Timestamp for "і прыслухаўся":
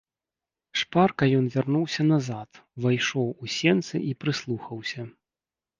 4.11-5.01